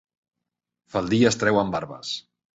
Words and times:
Faldilles 0.95 1.39
treuen 1.45 1.71
barbes. 1.77 2.17